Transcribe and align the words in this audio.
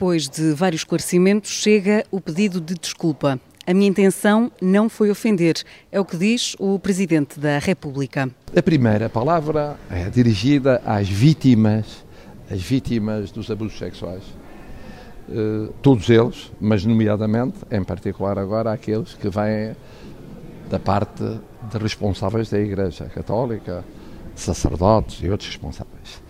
Depois 0.00 0.30
de 0.30 0.54
vários 0.54 0.80
esclarecimentos, 0.80 1.50
chega 1.50 2.06
o 2.10 2.22
pedido 2.22 2.58
de 2.58 2.72
desculpa. 2.72 3.38
A 3.66 3.74
minha 3.74 3.86
intenção 3.86 4.50
não 4.58 4.88
foi 4.88 5.10
ofender, 5.10 5.56
é 5.92 6.00
o 6.00 6.06
que 6.06 6.16
diz 6.16 6.56
o 6.58 6.78
Presidente 6.78 7.38
da 7.38 7.58
República. 7.58 8.30
A 8.56 8.62
primeira 8.62 9.10
palavra 9.10 9.76
é 9.90 10.08
dirigida 10.08 10.80
às 10.86 11.06
vítimas, 11.06 12.02
as 12.50 12.62
vítimas 12.62 13.30
dos 13.30 13.50
abusos 13.50 13.78
sexuais. 13.78 14.22
Uh, 15.28 15.70
todos 15.82 16.08
eles, 16.08 16.50
mas 16.58 16.82
nomeadamente, 16.82 17.58
em 17.70 17.84
particular 17.84 18.38
agora, 18.38 18.72
aqueles 18.72 19.12
que 19.12 19.28
vêm 19.28 19.76
da 20.70 20.78
parte 20.78 21.22
de 21.70 21.76
responsáveis 21.76 22.48
da 22.48 22.58
Igreja 22.58 23.04
Católica, 23.04 23.84
sacerdotes 24.34 25.22
e 25.22 25.28
outros 25.28 25.50
responsáveis. 25.50 26.22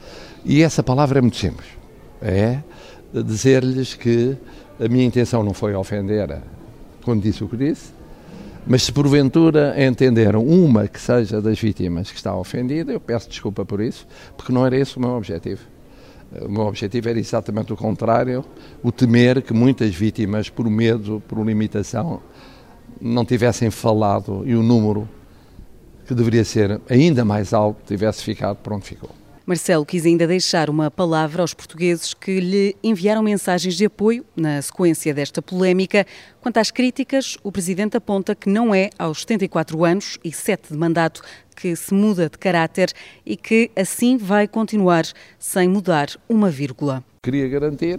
E 0.44 0.60
essa 0.60 0.82
palavra 0.82 1.20
é 1.20 1.22
muito 1.22 1.36
simples. 1.36 1.68
É 2.20 2.58
dizer-lhes 3.12 3.94
que 3.94 4.36
a 4.78 4.88
minha 4.88 5.04
intenção 5.04 5.42
não 5.42 5.52
foi 5.52 5.74
ofender 5.74 6.40
quando 7.04 7.22
disse 7.22 7.42
o 7.42 7.48
que 7.48 7.56
disse, 7.56 7.92
mas 8.66 8.82
se 8.82 8.92
porventura 8.92 9.74
entenderam 9.82 10.44
uma 10.44 10.86
que 10.86 11.00
seja 11.00 11.40
das 11.40 11.58
vítimas 11.58 12.10
que 12.10 12.16
está 12.16 12.34
ofendida, 12.34 12.92
eu 12.92 13.00
peço 13.00 13.28
desculpa 13.28 13.64
por 13.64 13.80
isso, 13.80 14.06
porque 14.36 14.52
não 14.52 14.64
era 14.64 14.76
esse 14.76 14.96
o 14.96 15.00
meu 15.00 15.10
objetivo. 15.10 15.62
O 16.42 16.48
meu 16.48 16.62
objetivo 16.62 17.08
era 17.08 17.18
exatamente 17.18 17.72
o 17.72 17.76
contrário, 17.76 18.44
o 18.82 18.92
temer 18.92 19.42
que 19.42 19.52
muitas 19.52 19.94
vítimas, 19.94 20.48
por 20.48 20.68
medo, 20.70 21.22
por 21.26 21.44
limitação, 21.44 22.20
não 23.00 23.24
tivessem 23.24 23.70
falado 23.70 24.42
e 24.46 24.54
o 24.54 24.62
número 24.62 25.08
que 26.06 26.14
deveria 26.14 26.44
ser 26.44 26.80
ainda 26.88 27.24
mais 27.24 27.52
alto 27.52 27.82
tivesse 27.86 28.22
ficado 28.22 28.58
por 28.58 28.72
onde 28.74 28.84
ficou. 28.84 29.19
Marcelo 29.50 29.84
quis 29.84 30.06
ainda 30.06 30.28
deixar 30.28 30.70
uma 30.70 30.92
palavra 30.92 31.42
aos 31.42 31.52
portugueses 31.52 32.14
que 32.14 32.38
lhe 32.38 32.76
enviaram 32.84 33.20
mensagens 33.20 33.74
de 33.74 33.86
apoio 33.86 34.24
na 34.36 34.62
sequência 34.62 35.12
desta 35.12 35.42
polémica. 35.42 36.06
Quanto 36.40 36.58
às 36.58 36.70
críticas, 36.70 37.36
o 37.42 37.50
presidente 37.50 37.96
aponta 37.96 38.32
que 38.32 38.48
não 38.48 38.72
é 38.72 38.90
aos 38.96 39.22
74 39.22 39.84
anos 39.84 40.18
e 40.22 40.30
7 40.30 40.72
de 40.72 40.78
mandato 40.78 41.20
que 41.56 41.74
se 41.74 41.92
muda 41.92 42.30
de 42.30 42.38
caráter 42.38 42.92
e 43.26 43.36
que 43.36 43.72
assim 43.74 44.16
vai 44.16 44.46
continuar 44.46 45.04
sem 45.36 45.68
mudar 45.68 46.10
uma 46.28 46.48
vírgula. 46.48 47.02
Queria 47.20 47.48
garantir 47.48 47.98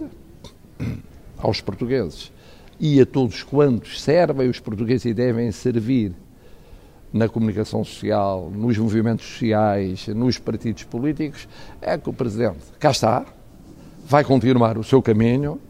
aos 1.36 1.60
portugueses 1.60 2.32
e 2.80 2.98
a 2.98 3.04
todos 3.04 3.42
quantos 3.42 4.00
servem 4.00 4.48
os 4.48 4.58
portugueses 4.58 5.04
e 5.04 5.12
devem 5.12 5.52
servir 5.52 6.14
na 7.12 7.28
comunicação 7.28 7.84
social, 7.84 8.50
nos 8.50 8.78
movimentos 8.78 9.26
sociais, 9.26 10.08
nos 10.08 10.38
partidos 10.38 10.84
políticos, 10.84 11.46
é 11.80 11.98
que 11.98 12.08
o 12.08 12.12
Presidente 12.12 12.58
cá 12.78 12.90
está, 12.90 13.26
vai 14.06 14.24
continuar 14.24 14.78
o 14.78 14.84
seu 14.84 15.02
caminho, 15.02 15.60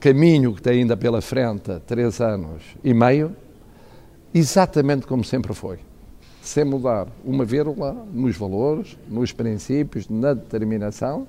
caminho 0.00 0.54
que 0.54 0.62
tem 0.62 0.80
ainda 0.80 0.96
pela 0.96 1.20
frente 1.20 1.78
três 1.86 2.20
anos 2.20 2.62
e 2.82 2.92
meio, 2.92 3.36
exatamente 4.34 5.06
como 5.06 5.22
sempre 5.22 5.54
foi, 5.54 5.78
sem 6.42 6.64
mudar 6.64 7.06
uma 7.24 7.44
vírgula 7.44 7.92
nos 8.12 8.36
valores, 8.36 8.98
nos 9.08 9.32
princípios, 9.32 10.08
na 10.08 10.34
determinação, 10.34 11.28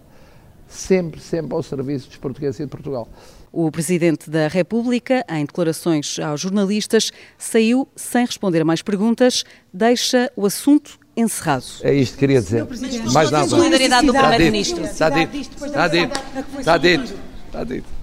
sempre, 0.71 1.19
sempre 1.19 1.53
ao 1.53 1.61
serviço 1.61 2.07
dos 2.07 2.17
portugueses 2.17 2.59
e 2.59 2.63
de 2.63 2.69
Portugal. 2.69 3.07
O 3.51 3.69
Presidente 3.69 4.29
da 4.29 4.47
República, 4.47 5.25
em 5.29 5.45
declarações 5.45 6.17
aos 6.19 6.39
jornalistas, 6.39 7.11
saiu 7.37 7.87
sem 7.95 8.25
responder 8.25 8.61
a 8.61 8.65
mais 8.65 8.81
perguntas, 8.81 9.43
deixa 9.73 10.31
o 10.35 10.45
assunto 10.45 10.97
encerrado. 11.15 11.65
É 11.83 11.93
isto 11.93 12.13
que 12.13 12.19
queria 12.19 12.41
dizer. 12.41 12.65
Mais 13.13 13.29
nada. 13.29 13.49
Solidariedade 13.49 14.07
do 14.07 14.13
Primeiro-Ministro. 14.13 14.83
Está 14.85 15.09
dito. 15.09 15.37
Está 15.37 15.87
dito. 15.87 16.19
Está 16.57 16.77
dito. 16.77 17.13
Está 17.47 17.63
dito. 17.65 18.00